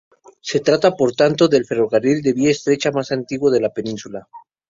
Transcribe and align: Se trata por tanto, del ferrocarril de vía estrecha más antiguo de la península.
Se 0.39 0.59
trata 0.61 0.95
por 0.97 1.11
tanto, 1.13 1.47
del 1.47 1.67
ferrocarril 1.67 2.23
de 2.23 2.33
vía 2.33 2.49
estrecha 2.49 2.89
más 2.89 3.11
antiguo 3.11 3.51
de 3.51 3.61
la 3.61 3.69
península. 3.71 4.27